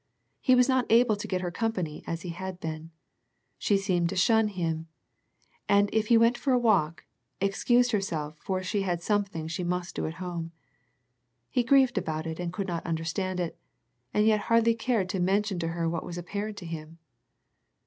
He 0.39 0.55
was 0.55 0.67
not 0.67 0.91
able 0.91 1.15
to 1.15 1.27
get 1.27 1.41
her 1.41 1.51
company 1.51 2.03
as 2.07 2.23
he 2.23 2.29
had 2.29 2.59
been. 2.59 2.89
She 3.59 3.77
seemed 3.77 4.09
to 4.09 4.15
shun 4.15 4.47
him, 4.47 4.87
and 5.69 5.91
if 5.93 6.07
he 6.07 6.17
went 6.17 6.39
for 6.39 6.53
a 6.53 6.57
walk, 6.59 7.05
excused 7.39 7.91
herself 7.91 8.39
for 8.39 8.63
she 8.63 8.81
had 8.81 9.03
something 9.03 9.47
she 9.47 9.63
must 9.63 9.93
do 9.93 10.07
at 10.07 10.15
home. 10.15 10.53
He 11.51 11.61
grieved 11.61 11.99
about 11.99 12.25
it 12.25 12.39
and 12.39 12.51
could 12.51 12.67
not 12.67 12.83
understand 12.83 13.39
it, 13.39 13.59
and 14.11 14.25
yet 14.25 14.39
hardly 14.49 14.73
cared 14.73 15.07
to 15.09 15.19
mention 15.19 15.59
to 15.59 15.67
her 15.67 15.87
what 15.87 16.03
was 16.03 16.17
apparent 16.17 16.57
to 16.57 16.65
him. 16.65 16.97